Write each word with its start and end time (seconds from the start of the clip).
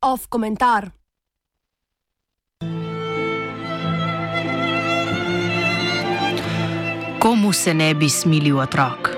Off 0.00 0.26
komentar. 0.28 0.90
Komu 7.18 7.52
se 7.52 7.74
ne 7.74 7.94
bi 7.94 8.08
smilil 8.08 8.58
otrok? 8.58 9.10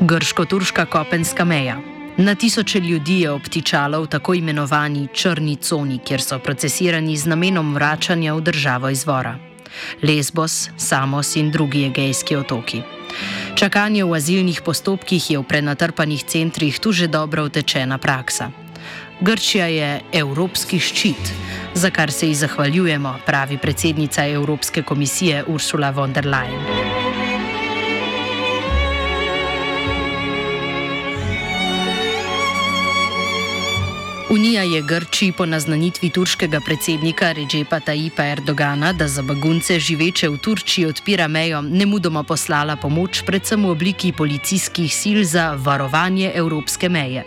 Grško-turška 0.00 0.86
kopenska 0.86 1.44
meja. 1.44 1.95
Na 2.18 2.34
tisoče 2.34 2.80
ljudi 2.80 3.20
je 3.20 3.30
obtičalo 3.30 4.00
v 4.00 4.06
tako 4.06 4.34
imenovani 4.34 5.08
črni 5.12 5.56
coni, 5.56 5.98
kjer 5.98 6.22
so 6.22 6.38
procesirani 6.38 7.16
z 7.16 7.28
namenom 7.28 7.74
vračanja 7.74 8.34
v 8.34 8.40
državo 8.40 8.88
izvora. 8.88 9.34
Lesbos, 10.02 10.70
Samos 10.76 11.36
in 11.36 11.50
drugi 11.50 11.84
egejski 11.84 12.36
otoki. 12.36 12.82
Čakanje 13.54 14.04
v 14.04 14.16
azilnih 14.16 14.62
postopkih 14.64 15.30
je 15.30 15.38
v 15.38 15.44
prenatrpanih 15.44 16.24
centrih 16.24 16.80
tu 16.80 16.92
že 16.92 17.06
dobro 17.06 17.44
utečena 17.44 17.98
praksa. 17.98 18.50
Grčija 19.20 19.66
je 19.66 20.00
evropski 20.12 20.80
ščit, 20.80 21.32
za 21.74 21.90
kar 21.90 22.12
se 22.12 22.28
ji 22.28 22.34
zahvaljujemo, 22.34 23.18
pravi 23.26 23.58
predsednica 23.58 24.26
Evropske 24.26 24.82
komisije 24.82 25.44
Ursula 25.44 25.90
von 25.90 26.12
der 26.12 26.24
Leyen. 26.24 26.95
Unija 34.30 34.62
je 34.62 34.82
Grčiji 34.82 35.32
po 35.32 35.46
naznanitvi 35.46 36.10
turškega 36.10 36.60
predsednika 36.60 37.32
Ređepa 37.32 37.80
Tajipa 37.80 38.24
Erdogana, 38.26 38.92
da 38.92 39.08
za 39.08 39.22
begunce 39.22 39.78
živeče 39.78 40.28
v 40.28 40.38
Turčiji 40.38 40.86
odpira 40.86 41.28
mejo, 41.28 41.60
ne 41.62 41.86
mudoma 41.86 42.22
poslala 42.22 42.76
pomoč, 42.76 43.22
predvsem 43.26 43.62
v 43.64 43.70
obliki 43.70 44.12
policijskih 44.12 44.90
sil 45.00 45.20
za 45.24 45.52
varovanje 45.54 46.32
evropske 46.34 46.88
meje. 46.88 47.22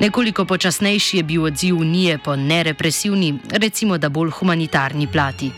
Nekoliko 0.00 0.44
počasnejši 0.44 1.16
je 1.16 1.22
bil 1.22 1.44
odziv 1.44 1.78
Unije 1.78 2.18
po 2.18 2.36
nerepresivni, 2.36 3.34
recimo 3.50 3.98
da 3.98 4.08
bolj 4.08 4.30
humanitarni 4.30 5.06
plati. 5.06 5.50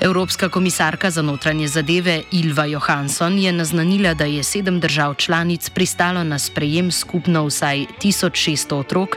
Evropska 0.00 0.48
komisarka 0.48 1.10
za 1.10 1.22
notranje 1.22 1.68
zadeve 1.68 2.22
Ilva 2.32 2.64
Johansson 2.64 3.38
je 3.38 3.52
naznanila, 3.52 4.14
da 4.14 4.24
je 4.24 4.42
sedem 4.42 4.80
držav 4.80 5.14
članic 5.14 5.70
pristalo 5.70 6.24
na 6.24 6.38
sprejem 6.38 6.92
skupno 6.92 7.44
vsaj 7.46 7.84
1600 8.02 8.74
otrok 8.74 9.08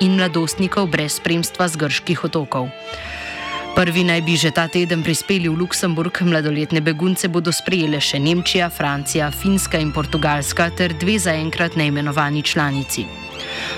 in 0.00 0.16
mladostnikov 0.16 0.86
brez 0.86 1.12
spremstva 1.12 1.68
z 1.68 1.76
grških 1.76 2.24
otokov. 2.24 2.68
Prvi 3.76 4.04
naj 4.04 4.20
bi 4.22 4.36
že 4.36 4.50
ta 4.50 4.68
teden 4.68 5.02
prispeli 5.02 5.48
v 5.48 5.54
Luksemburg, 5.54 6.20
mladoletne 6.22 6.80
begunce 6.80 7.28
bodo 7.28 7.52
sprejele 7.52 8.00
še 8.00 8.18
Nemčija, 8.18 8.70
Francija, 8.70 9.30
Finska 9.30 9.78
in 9.78 9.92
Portugalska 9.92 10.70
ter 10.70 10.92
dve 10.98 11.18
zaenkrat 11.18 11.76
neimenovani 11.76 12.42
članici. 12.42 13.06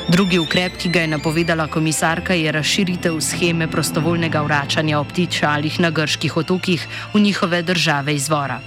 Drugi 0.09 0.39
ukrep, 0.39 0.77
ki 0.77 0.89
ga 0.93 1.01
je 1.01 1.09
napovedala 1.09 1.65
komisarka, 1.67 2.35
je 2.35 2.53
razširitev 2.53 3.21
scheme 3.21 3.67
prostovoljnega 3.71 4.43
vračanja 4.45 4.99
obtičalih 4.99 5.81
na 5.81 5.91
grških 5.91 6.37
otokih 6.37 6.87
v 7.15 7.21
njihove 7.21 7.63
države 7.63 8.15
izvora. 8.15 8.61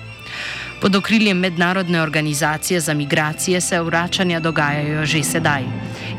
Pod 0.82 0.96
okriljem 0.96 1.38
mednarodne 1.38 2.02
organizacije 2.02 2.80
za 2.80 2.94
migracije 2.94 3.62
se 3.62 3.82
vračanja 3.82 4.40
dogajajo 4.40 5.06
že 5.06 5.24
sedaj. 5.24 5.64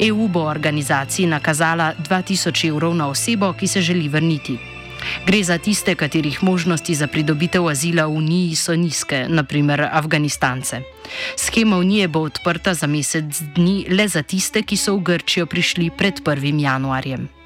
EU 0.08 0.28
bo 0.28 0.40
organizaciji 0.40 1.26
nakazala 1.26 1.92
2000 2.08 2.68
evrov 2.68 2.94
na 2.94 3.08
osebo, 3.08 3.52
ki 3.52 3.66
se 3.66 3.80
želi 3.80 4.08
vrniti. 4.08 4.77
Gre 5.26 5.42
za 5.44 5.58
tiste, 5.58 5.94
katerih 5.94 6.42
možnosti 6.42 6.94
za 6.94 7.06
pridobitev 7.06 7.68
azila 7.68 8.06
v 8.06 8.16
Uniji 8.16 8.56
so 8.56 8.76
nizke, 8.76 9.26
naprimer 9.28 9.88
Afganistance. 9.92 10.82
Schema 11.36 11.76
Unije 11.76 12.08
bo 12.08 12.20
odprta 12.20 12.74
za 12.74 12.86
mesec 12.86 13.24
dni 13.54 13.86
le 13.90 14.08
za 14.08 14.22
tiste, 14.22 14.62
ki 14.62 14.76
so 14.76 14.96
v 14.96 15.02
Grčijo 15.02 15.46
prišli 15.46 15.90
pred 15.90 16.20
1. 16.20 16.60
januarjem. 16.60 17.37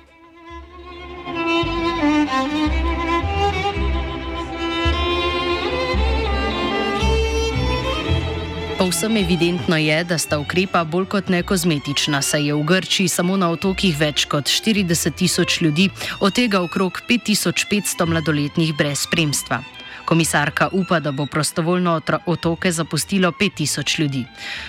Povsem 8.82 9.16
evidentno 9.16 9.76
je, 9.76 10.04
da 10.04 10.18
sta 10.18 10.40
ukrepa 10.42 10.80
bolj 10.84 11.04
kot 11.06 11.28
ne 11.30 11.42
kozmetična, 11.46 12.18
saj 12.22 12.48
je 12.48 12.54
v 12.54 12.64
Grčiji 12.66 13.08
samo 13.08 13.36
na 13.38 13.52
otokih 13.54 13.94
več 13.94 14.24
kot 14.26 14.50
40 14.50 15.14
tisoč 15.14 15.60
ljudi, 15.62 15.84
od 16.18 16.34
tega 16.34 16.58
okrog 16.66 16.98
5500 17.06 18.08
mladoletnih 18.10 18.72
brez 18.74 19.04
spremstva. 19.06 19.60
Komisarka 20.04 20.68
upa, 20.72 20.98
da 21.00 21.12
bo 21.12 21.26
prostovoljno 21.26 22.00
otoke 22.26 22.72
zapustilo 22.72 23.30
5000 23.30 24.00
ljudi. 24.00 24.24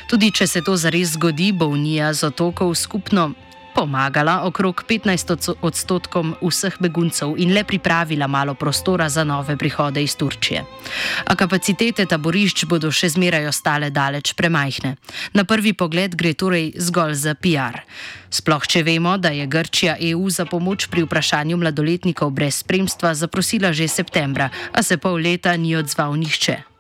Tudi 0.09 0.29
če 0.31 0.47
se 0.47 0.62
to 0.62 0.78
zares 0.78 1.16
zgodi, 1.18 1.50
bo 1.52 1.66
Unija 1.73 2.13
z 2.13 2.29
otokov 2.29 2.75
skupno 2.75 3.31
pomagala 3.75 4.44
okrog 4.45 4.84
15 4.88 5.56
odstotkom 5.61 6.35
vseh 6.41 6.75
beguncev 6.79 7.35
in 7.38 7.53
le 7.53 7.63
pripravila 7.63 8.28
malo 8.28 8.53
prostora 8.53 9.09
za 9.09 9.23
nove 9.23 9.57
prihode 9.57 10.03
iz 10.03 10.16
Turčije. 10.16 10.63
A 11.25 11.35
kapacitete 11.35 12.06
taborišč 12.06 12.66
bodo 12.66 12.91
še 12.91 13.09
zmeraj 13.09 13.47
ostale 13.50 13.89
daleč 13.89 14.34
premajhne. 14.34 14.95
Na 15.34 15.44
prvi 15.44 15.73
pogled 15.73 16.16
gre 16.16 16.34
torej 16.34 16.73
zgolj 16.78 17.16
za 17.16 17.34
PR. 17.35 17.81
Sploh 18.34 18.66
če 18.66 18.84
vemo, 18.84 19.17
da 19.17 19.29
je 19.29 19.45
Grčija 19.47 19.97
EU 20.09 20.29
za 20.29 20.45
pomoč 20.50 20.88
pri 20.90 21.05
vprašanju 21.05 21.57
mladoletnikov 21.57 22.34
brez 22.34 22.63
spremstva 22.66 23.13
zaprosila 23.13 23.73
že 23.73 23.88
septembra, 23.88 24.50
a 24.73 24.84
se 24.84 24.97
pol 24.97 25.22
leta 25.22 25.57
ni 25.57 25.75
odzval 25.75 26.17
nihče. 26.17 26.72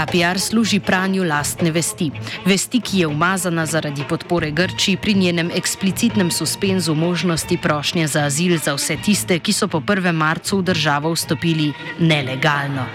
Ta 0.00 0.06
PR 0.06 0.38
služi 0.40 0.78
pranju 0.80 1.24
lastne 1.28 1.70
vesti. 1.70 2.06
Vesti, 2.46 2.80
ki 2.80 2.98
je 2.98 3.06
umazana 3.06 3.66
zaradi 3.66 4.04
podpore 4.08 4.50
Grčiji 4.50 4.96
pri 4.96 5.14
njenem 5.14 5.50
eksplicitnem 5.54 6.30
suspenzu 6.30 6.94
možnosti 6.94 7.58
prošnje 7.62 8.06
za 8.06 8.24
azil 8.24 8.58
za 8.58 8.74
vse 8.74 8.96
tiste, 9.04 9.38
ki 9.38 9.52
so 9.52 9.68
po 9.68 9.80
1. 9.80 10.12
marcu 10.12 10.58
v 10.58 10.62
državo 10.62 11.12
vstopili 11.12 11.72
nelegalno. 11.98 12.86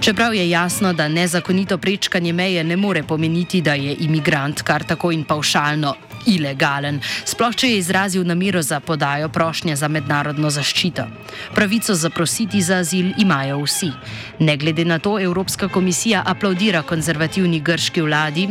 Čeprav 0.00 0.34
je 0.34 0.50
jasno, 0.50 0.92
da 0.92 1.08
nezakonito 1.08 1.78
prečkanje 1.78 2.32
meje 2.32 2.64
ne 2.64 2.76
more 2.76 3.02
pomeniti, 3.02 3.60
da 3.60 3.74
je 3.74 3.94
imigrant 4.00 4.62
kar 4.62 4.84
tako 4.84 5.12
in 5.12 5.24
paušalno 5.24 5.94
ilegalen, 6.26 7.00
sploh 7.24 7.54
če 7.54 7.68
je 7.70 7.78
izrazil 7.78 8.26
namero 8.26 8.62
za 8.62 8.80
podajo 8.80 9.28
prošnje 9.28 9.76
za 9.76 9.88
mednarodno 9.88 10.50
zaščito. 10.50 11.06
Pravico 11.54 11.94
zaprositi 11.94 12.62
za 12.62 12.82
azil 12.82 13.12
imajo 13.18 13.60
vsi. 13.64 13.90
Ne 14.38 14.56
glede 14.56 14.84
na 14.84 14.98
to, 14.98 15.18
Evropska 15.20 15.68
komisija 15.68 16.22
aplaudira 16.26 16.82
konzervativni 16.82 17.60
grški 17.60 18.00
vladi. 18.00 18.48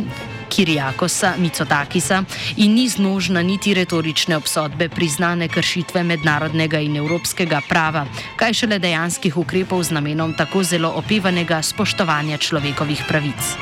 Kirijakosa 0.52 1.32
Micotakisa 1.38 2.24
in 2.56 2.74
ni 2.74 2.88
znožna 2.88 3.42
niti 3.42 3.74
retorične 3.74 4.36
obsodbe 4.36 4.88
priznane 4.88 5.48
kršitve 5.48 6.02
mednarodnega 6.04 6.80
in 6.80 6.96
evropskega 7.00 7.62
prava, 7.68 8.04
kaj 8.36 8.52
šele 8.60 8.78
dejanskih 8.78 9.36
ukrepov 9.36 9.82
z 9.88 9.96
namenom 9.96 10.36
tako 10.36 10.62
zelo 10.62 10.92
opevanega 11.00 11.62
spoštovanja 11.62 12.36
človekovih 12.36 13.04
pravic. 13.08 13.56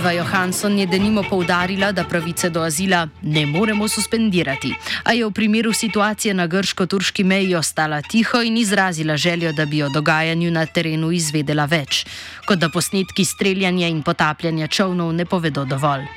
Silva 0.00 0.12
Johansson 0.12 0.78
je 0.78 0.86
denimo 0.86 1.22
poudarila, 1.22 1.92
da 1.92 2.04
pravice 2.04 2.48
do 2.50 2.62
azila 2.62 3.08
ne 3.22 3.46
moremo 3.46 3.88
suspendirati, 3.88 4.72
a 5.04 5.12
je 5.12 5.26
v 5.26 5.30
primeru 5.30 5.72
situacije 5.72 6.34
na 6.34 6.46
grško-turški 6.46 7.24
meji 7.24 7.54
ostala 7.54 8.00
tiho 8.02 8.40
in 8.42 8.56
izrazila 8.56 9.16
željo, 9.16 9.52
da 9.52 9.66
bi 9.66 9.82
o 9.82 9.88
dogajanju 9.88 10.50
na 10.50 10.64
terenu 10.66 11.12
izvedela 11.12 11.64
več, 11.64 12.06
kot 12.48 12.58
da 12.58 12.70
posnetki 12.72 13.24
streljanja 13.24 13.88
in 13.88 14.00
potapljanja 14.02 14.66
čovnov 14.66 15.12
ne 15.12 15.24
povedo 15.24 15.64
dovolj. 15.64 16.08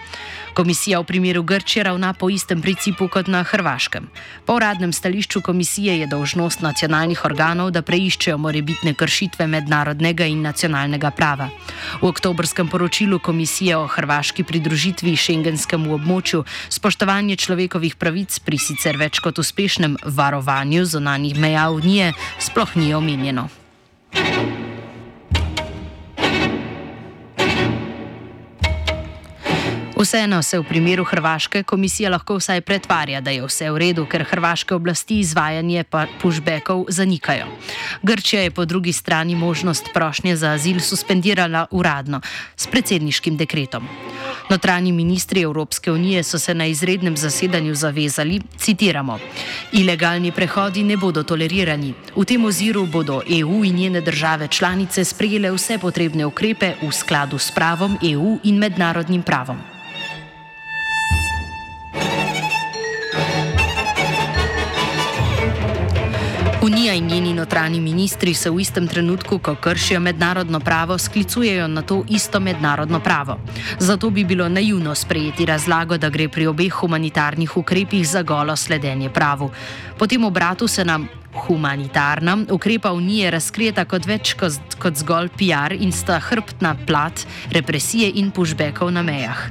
Komisija 0.54 1.00
v 1.00 1.04
primeru 1.04 1.44
Grčije 1.44 1.84
ravna 1.84 2.14
po 2.14 2.30
istem 2.30 2.62
principu 2.62 3.08
kot 3.08 3.28
na 3.28 3.44
Hrvaškem. 3.44 4.06
Po 4.46 4.54
uradnem 4.54 4.94
stališču 4.94 5.42
komisije 5.42 6.00
je 6.00 6.08
dolžnost 6.08 6.62
nacionalnih 6.62 7.26
organov, 7.26 7.72
da 7.72 7.82
preiščejo 7.82 8.38
morebitne 8.38 8.94
kršitve 8.94 9.48
mednarodnega 9.48 10.26
in 10.30 10.42
nacionalnega 10.46 11.12
prava. 11.12 11.50
V 12.02 12.08
oktobrskem 12.08 12.70
poročilu 12.70 13.20
komisije 13.20 13.78
o 13.78 13.88
hrvaški 13.88 14.44
pridružitvi 14.44 15.16
šengenskemu 15.16 15.96
območju 15.98 16.44
spoštovanje 16.70 17.36
človekovih 17.36 17.96
pravic 17.96 18.40
pri 18.40 18.58
sicer 18.58 18.98
več 18.98 19.20
kot 19.20 19.42
uspešnem 19.42 19.98
varovanju 20.06 20.86
zonanih 20.86 21.40
meja 21.40 21.70
Unije 21.74 22.14
sploh 22.40 22.76
ni 22.76 22.94
omenjeno. 22.94 23.50
Vseeno 30.04 30.44
se 30.44 30.60
v 30.60 30.64
primeru 30.68 31.04
Hrvaške 31.08 31.64
komisija 31.64 32.10
lahko 32.12 32.36
vsaj 32.36 32.62
pretvarja, 32.62 33.22
da 33.22 33.32
je 33.32 33.46
vse 33.48 33.70
v 33.72 33.78
redu, 33.80 34.04
ker 34.06 34.26
hrvaške 34.28 34.76
oblasti 34.76 35.22
izvajanje 35.24 35.86
pushbackov 36.20 36.86
zanikajo. 36.92 37.46
Grčija 38.02 38.42
je 38.42 38.52
po 38.52 38.66
drugi 38.66 38.92
strani 38.94 39.36
možnost 39.36 39.88
prošnje 39.94 40.36
za 40.36 40.52
azil 40.52 40.80
suspendirala 40.80 41.66
uradno 41.72 42.20
s 42.56 42.68
predsedniškim 42.68 43.38
dekretom. 43.38 43.88
Notranji 44.50 44.92
ministri 44.92 45.42
Evropske 45.42 45.92
unije 45.92 46.24
so 46.24 46.40
se 46.40 46.54
na 46.54 46.66
izrednem 46.66 47.18
zasedanju 47.18 47.76
zavezali, 47.76 48.42
citiramo: 48.58 49.20
Ilegalni 49.72 50.32
prehodi 50.32 50.84
ne 50.84 50.98
bodo 50.98 51.24
tolerirani. 51.24 51.94
V 52.16 52.26
tem 52.26 52.46
oziru 52.46 52.86
bodo 52.86 53.22
EU 53.30 53.64
in 53.66 53.76
njene 53.76 54.02
države 54.02 54.48
članice 54.48 55.06
sprejele 55.06 55.52
vse 55.52 55.78
potrebne 55.78 56.26
ukrepe 56.26 56.74
v 56.82 56.92
skladu 56.92 57.40
s 57.40 57.52
pravom 57.52 57.98
EU 58.04 58.40
in 58.44 58.58
mednarodnim 58.58 59.24
pravom. 59.24 59.74
Unija 66.94 67.06
in 67.06 67.12
njeni 67.12 67.34
notranji 67.34 67.80
ministri 67.80 68.34
se 68.34 68.50
v 68.50 68.60
istem 68.62 68.88
trenutku, 68.88 69.40
ko 69.40 69.56
kršijo 69.56 70.00
mednarodno 70.00 70.60
pravo, 70.60 70.98
sklicujejo 70.98 71.68
na 71.68 71.82
to 71.82 72.04
isto 72.10 72.40
mednarodno 72.40 73.00
pravo. 73.00 73.40
Zato 73.80 74.10
bi 74.10 74.24
bilo 74.24 74.50
naivno 74.50 74.96
sprejeti 74.96 75.46
razlago, 75.46 75.98
da 75.98 76.10
gre 76.10 76.30
pri 76.30 76.48
obeh 76.48 76.74
humanitarnih 76.74 77.58
ukrepih 77.58 78.08
za 78.08 78.22
golo 78.22 78.56
sledenje 78.56 79.10
pravu. 79.10 79.50
Po 79.98 80.08
tem 80.08 80.24
obratu 80.24 80.68
se 80.68 80.86
nam 80.86 81.08
humanitarna 81.48 82.38
ukrepa 82.52 82.92
Unije 82.92 83.32
razkrijeta 83.32 83.86
kot 83.86 84.06
več 84.06 84.34
kot, 84.34 84.78
kot 84.80 84.96
zgolj 84.96 85.30
PR 85.38 85.74
in 85.74 85.92
sta 85.92 86.20
hrbtna 86.20 86.76
plat 86.86 87.26
represije 87.52 88.12
in 88.16 88.32
pushbackov 88.32 88.92
na 88.92 89.02
mejah. 89.02 89.50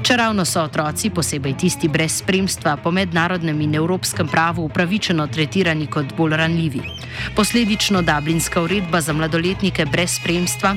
Če 0.00 0.16
ravno 0.16 0.46
so 0.48 0.62
otroci, 0.64 1.10
posebej 1.12 1.52
tisti 1.60 1.88
brez 1.92 2.22
spremstva, 2.22 2.78
po 2.80 2.88
mednarodnem 2.90 3.58
in 3.60 3.74
evropskem 3.76 4.28
pravu 4.28 4.64
upravičeno 4.64 5.26
tretirani 5.28 5.86
kot 5.92 6.14
bolj 6.16 6.36
ranljivi. 6.40 6.80
Posledično 7.36 8.00
Dublinska 8.02 8.62
uredba 8.64 9.00
za 9.04 9.12
mladoletnike 9.12 9.84
brez 9.84 10.14
spremstva 10.16 10.74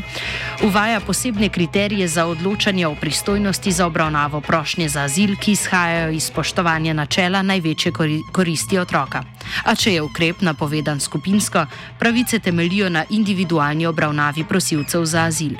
uvaja 0.67 0.99
posebne 0.99 1.49
kriterije 1.49 2.07
za 2.07 2.25
odločanje 2.25 2.87
o 2.87 2.95
pristojnosti 2.95 3.71
za 3.71 3.87
obravnavo 3.87 4.41
prošnje 4.41 4.89
za 4.89 5.05
azil, 5.07 5.37
ki 5.39 5.51
izhajajo 5.51 6.11
iz 6.11 6.27
spoštovanja 6.27 6.93
načela 6.93 7.41
največje 7.41 7.91
koristi 8.31 8.77
otroka. 8.77 9.23
A 9.63 9.75
če 9.75 9.93
je 9.93 10.01
ukrep 10.01 10.41
napovedan 10.41 10.99
skupinsko, 10.99 11.65
pravice 11.99 12.39
temelijo 12.39 12.89
na 12.89 13.05
individualni 13.09 13.85
obravnavi 13.85 14.43
prosilcev 14.43 15.05
za 15.05 15.23
azil. 15.31 15.55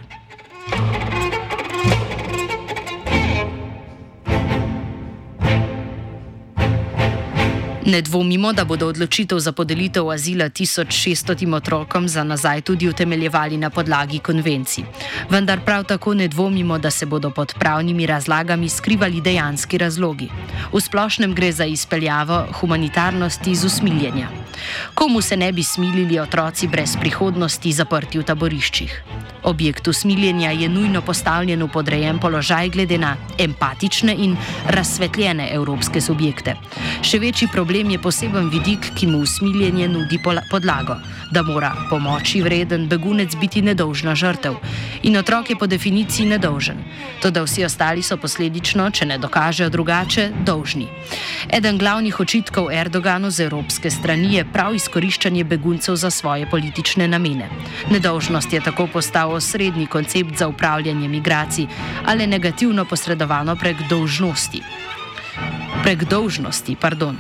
Ne 7.86 8.02
dvomimo, 8.02 8.54
da 8.54 8.64
bodo 8.66 8.88
odločitev 8.88 9.40
za 9.40 9.52
podelitev 9.52 10.10
azila 10.10 10.46
1600 10.46 11.56
otrokom 11.56 12.08
za 12.08 12.24
nazaj 12.24 12.62
tudi 12.62 12.88
utemeljevali 12.90 13.58
na 13.58 13.70
podlagi 13.70 14.20
konvencij. 14.20 14.84
Vendar 15.30 15.60
prav 15.66 15.84
tako 15.84 16.14
ne 16.14 16.28
dvomimo, 16.28 16.78
da 16.80 16.92
se 16.92 17.06
bodo 17.06 17.30
pod 17.30 17.54
pravnimi 17.60 18.06
razlagami 18.06 18.70
skrivali 18.70 19.22
dejanski 19.22 19.78
razlogi. 19.78 20.30
V 20.74 20.80
splošnem 20.82 21.36
gre 21.36 21.52
za 21.52 21.66
izpeljavo 21.66 22.46
humanitarnosti 22.60 23.56
z 23.56 23.66
usmiljenja. 23.66 24.43
Komu 24.94 25.22
se 25.22 25.38
ne 25.38 25.52
bi 25.52 25.64
smilili 25.64 26.20
otroci 26.20 26.68
brez 26.68 26.98
prihodnosti 27.00 27.72
zaprti 27.72 28.20
v 28.20 28.24
taboriščih? 28.24 29.04
Objekt 29.44 29.88
usmiljenja 29.88 30.52
je 30.52 30.70
nujno 30.70 31.02
postavljen 31.02 31.64
v 31.64 31.68
podrejen 31.68 32.20
položaj 32.20 32.70
glede 32.70 32.98
na 32.98 33.16
empatične 33.38 34.16
in 34.18 34.38
razsvetljene 34.68 35.50
evropske 35.52 36.02
subjekte. 36.02 36.56
Še 37.02 37.20
večji 37.20 37.48
problem 37.52 37.90
je 37.92 38.00
poseben 38.00 38.48
vidik, 38.50 38.88
ki 38.96 39.08
mu 39.08 39.20
usmiljenje 39.26 39.88
nudi 39.88 40.20
podlago, 40.52 40.96
da 41.32 41.44
mora 41.44 41.74
pomoči 41.90 42.42
vreden 42.42 42.88
begunec 42.88 43.36
biti 43.36 43.62
nedolžna 43.62 44.16
žrtev. 44.16 44.56
In 45.04 45.18
otrok 45.18 45.50
je 45.50 45.60
po 45.60 45.68
definiciji 45.68 46.26
nedolžen. 46.26 46.80
Toda 47.22 47.44
vsi 47.44 47.66
ostali 47.66 48.04
so 48.04 48.18
posledično, 48.18 48.90
če 48.92 49.06
ne 49.06 49.18
dokažejo 49.18 49.70
drugače, 49.70 50.30
dolžni. 50.46 50.88
Eden 51.52 51.78
glavnih 51.78 52.20
očitkov 52.20 52.72
Erdoganu 52.72 53.32
z 53.32 53.50
evropske 53.50 53.92
strani 53.92 54.36
je 54.38 54.46
prav 54.54 54.76
izkoriščanje 54.76 55.44
beguncev 55.44 55.96
za 55.96 56.10
svoje 56.10 56.50
politične 56.50 57.08
namene. 57.08 57.50
Nedolžnost 57.92 58.54
je 58.54 58.62
tako 58.62 58.88
postal 58.88 59.34
osrednji 59.34 59.88
koncept 59.88 60.38
za 60.38 60.48
upravljanje 60.48 61.08
migracij, 61.08 61.68
ali 62.06 62.28
negativno 62.28 62.86
posredovano 62.86 63.56
prek 63.56 63.78
dolžnosti. 63.90 64.62
Prek 65.84 66.04
dolžnosti, 66.08 66.76
pardon, 66.80 67.18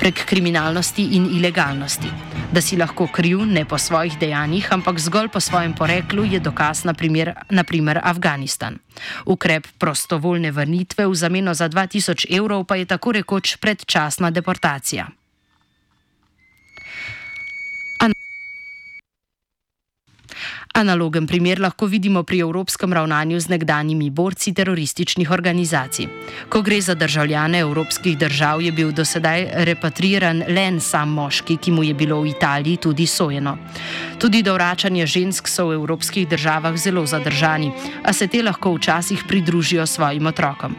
prek 0.00 0.22
kriminalnosti 0.24 1.04
in 1.18 1.26
ilegalnosti. 1.36 2.08
Da 2.52 2.62
si 2.62 2.76
lahko 2.76 3.08
kriv 3.12 3.42
ne 3.44 3.64
po 3.64 3.78
svojih 3.78 4.18
dejanjih, 4.18 4.72
ampak 4.72 4.98
zgolj 4.98 5.28
po 5.28 5.40
svojem 5.40 5.74
poreklu, 5.74 6.24
je 6.24 6.40
dokaz 6.40 6.84
naprimer, 6.84 7.34
naprimer 7.50 8.00
Afganistan. 8.02 8.78
Ukrep 9.26 9.66
prostovoljne 9.78 10.50
vrnitve 10.50 11.06
v 11.06 11.14
zameno 11.14 11.54
za 11.54 11.68
2000 11.68 12.30
evrov 12.38 12.64
pa 12.64 12.76
je 12.76 12.84
tako 12.84 13.12
rekoč 13.12 13.56
predčasna 13.56 14.30
deportacija. 14.30 15.25
Analogen 20.76 21.24
primer 21.26 21.56
lahko 21.56 21.86
vidimo 21.88 22.20
pri 22.22 22.42
evropskem 22.44 22.92
ravnanju 22.92 23.38
z 23.40 23.48
nekdanjimi 23.48 24.10
borci 24.10 24.52
terorističnih 24.54 25.30
organizacij. 25.30 26.06
Ko 26.48 26.60
gre 26.62 26.80
za 26.80 26.94
državljane 26.94 27.58
evropskih 27.58 28.18
držav, 28.18 28.60
je 28.62 28.72
bil 28.72 28.90
dosedaj 28.92 29.46
repatriiran 29.64 30.42
le 30.48 30.64
en 30.68 30.80
sam 30.80 31.14
moški, 31.16 31.56
ki 31.56 31.72
mu 31.72 31.84
je 31.84 31.94
bilo 31.94 32.18
v 32.20 32.28
Italiji 32.28 32.76
tudi 32.76 33.06
sojeno. 33.06 33.56
Tudi 34.18 34.42
do 34.42 34.52
vračanja 34.54 35.06
žensk 35.06 35.48
so 35.48 35.70
v 35.70 35.78
evropskih 35.78 36.28
državah 36.28 36.76
zelo 36.76 37.06
zadržani, 37.06 37.70
a 38.04 38.12
se 38.12 38.28
te 38.28 38.42
lahko 38.42 38.74
včasih 38.74 39.24
pridružijo 39.28 39.86
svojim 39.86 40.26
otrokom. 40.26 40.76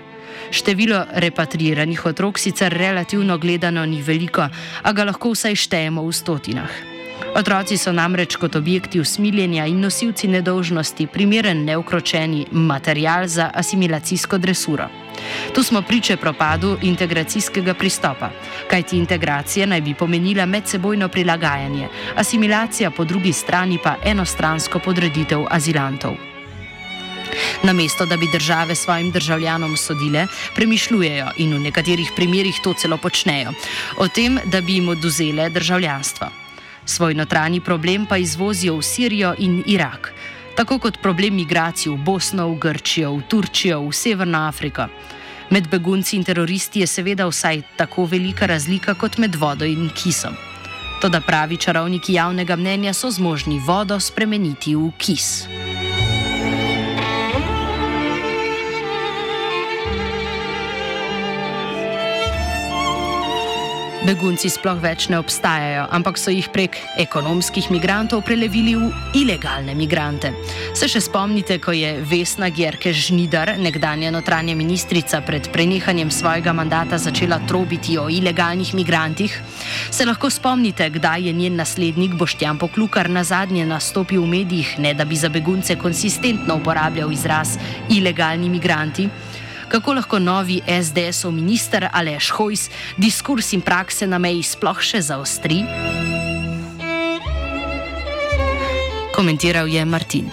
Število 0.52 1.06
repatriiranih 1.14 2.06
otrok 2.06 2.38
sicer 2.38 2.74
relativno 2.74 3.38
gledano 3.38 3.86
ni 3.86 4.02
veliko, 4.02 4.46
a 4.84 4.94
ga 4.94 5.10
lahko 5.10 5.34
vsaj 5.34 5.56
štejemo 5.56 6.06
v 6.06 6.14
stotinah. 6.14 6.97
Otroci 7.36 7.78
so 7.78 7.92
namreč 7.92 8.36
kot 8.36 8.56
objekti 8.56 9.00
usmiljenja 9.00 9.66
in 9.66 9.80
nosilci 9.80 10.28
nedolžnosti 10.28 11.08
primeren 11.08 11.66
neukročeni 11.66 12.46
material 12.52 13.28
za 13.28 13.52
asimilacijsko 13.54 14.38
dresuro. 14.38 14.88
Tu 15.56 15.64
smo 15.64 15.82
priče 15.82 16.18
propadu 16.18 16.78
integracijskega 16.82 17.74
pristopa, 17.74 18.30
kajti 18.70 18.98
integracija 18.98 19.66
naj 19.66 19.82
bi 19.82 19.94
pomenila 19.94 20.46
medsebojno 20.46 21.10
prilagajanje, 21.10 21.88
asimilacija 22.16 22.92
po 22.92 23.06
drugi 23.06 23.34
strani 23.34 23.78
pa 23.84 23.96
enostransko 24.06 24.80
podreditev 24.80 25.46
azilantov. 25.50 26.16
Namesto 27.64 28.06
da 28.06 28.18
bi 28.18 28.32
države 28.34 28.76
svojim 28.76 29.12
državljanom 29.12 29.78
sodile, 29.78 30.28
premišljujejo 30.56 31.28
in 31.38 31.54
v 31.54 31.60
nekaterih 31.60 32.12
primerjih 32.16 32.60
to 32.64 32.74
celo 32.74 32.98
počnejo, 32.98 33.54
o 33.98 34.08
tem, 34.08 34.40
da 34.46 34.62
bi 34.62 34.74
jim 34.74 34.90
oduzele 34.90 35.50
državljanstvo. 35.50 36.47
Svoj 36.88 37.14
notranji 37.14 37.60
problem 37.60 38.06
pa 38.06 38.18
izvozijo 38.18 38.78
v 38.78 38.82
Sirijo 38.82 39.34
in 39.38 39.64
Irak, 39.68 40.14
tako 40.56 40.80
kot 40.80 41.02
problem 41.04 41.36
migracij 41.36 41.92
v 41.92 41.98
Bosno, 41.98 42.48
v 42.50 42.60
Grčijo, 42.60 43.12
v 43.18 43.24
Turčijo, 43.28 43.82
v 43.84 43.92
Severno 43.92 44.48
Afriko. 44.48 44.88
Med 45.50 45.68
begunci 45.68 46.16
in 46.16 46.24
teroristi 46.24 46.80
je 46.80 46.88
seveda 46.88 47.28
vsaj 47.28 47.62
tako 47.76 48.06
velika 48.06 48.46
razlika 48.46 48.96
kot 48.96 49.18
med 49.18 49.36
vodo 49.36 49.66
in 49.66 49.90
kisom. 49.90 50.36
Toda 51.02 51.22
pravi 51.22 51.58
čarovniki 51.58 52.14
javnega 52.14 52.56
mnenja 52.56 52.94
so 52.94 53.12
zmožni 53.12 53.60
vodo 53.60 54.00
spremeniti 54.00 54.76
v 54.76 54.92
kis. 54.98 55.44
Begunci 64.06 64.46
sploh 64.54 64.78
več 64.78 65.08
ne 65.10 65.18
obstajajo, 65.18 65.88
ampak 65.90 66.20
so 66.22 66.30
jih 66.30 66.46
prek 66.54 66.76
ekonomskih 67.02 67.72
migrantov 67.74 68.22
prelevili 68.28 68.76
v 68.78 68.92
ilegalne 69.18 69.74
migrante. 69.74 70.30
Se 70.78 70.86
še 70.86 71.02
spomnite, 71.02 71.58
ko 71.58 71.74
je 71.74 71.96
Vesna 72.06 72.52
Gerke 72.54 72.94
Žnidar, 72.94 73.56
nekdanja 73.58 74.12
notranja 74.14 74.54
ministrica, 74.54 75.24
pred 75.26 75.50
prenehanjem 75.50 76.14
svojega 76.14 76.54
mandata 76.54 77.00
začela 77.02 77.40
trobiti 77.50 77.98
o 77.98 78.06
ilegalnih 78.06 78.76
migrantih? 78.78 79.34
Se 79.90 80.06
lahko 80.06 80.30
spomnite, 80.30 80.92
kdaj 80.94 81.26
je 81.26 81.34
njen 81.34 81.58
naslednik 81.58 82.14
Boštjan 82.22 82.62
Poklukar 82.62 83.10
na 83.10 83.26
zadnje 83.26 83.66
nastopil 83.66 84.22
v 84.22 84.30
medijih, 84.38 84.78
ne 84.78 84.94
da 84.94 85.10
bi 85.10 85.18
za 85.18 85.34
begunce 85.34 85.74
konsistentno 85.74 86.62
uporabljal 86.62 87.10
izraz 87.12 87.58
ilegalni 87.90 88.54
migranti? 88.54 89.10
Kako 89.68 89.94
lahko 89.94 90.20
novi 90.20 90.62
SDS-ov 90.68 91.32
minister 91.32 91.90
Aleš 91.94 92.30
Hojs 92.30 92.70
diskurs 92.98 93.54
in 93.54 93.62
prakse 93.62 94.08
na 94.08 94.18
meji 94.18 94.44
sploh 94.44 94.80
še 94.82 95.02
zaostri? 95.02 95.64
Komentiral 99.16 99.68
je 99.68 99.86
Martin. 99.86 100.30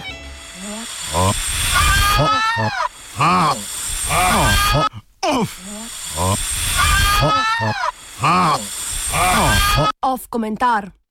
Off 10.01 10.27
komentar. 10.29 10.95